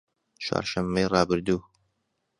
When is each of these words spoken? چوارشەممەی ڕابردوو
چوارشەممەی 0.43 1.09
ڕابردوو 1.13 1.59